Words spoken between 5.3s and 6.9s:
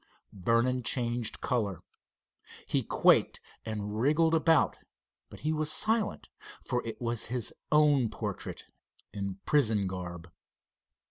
he was silent, for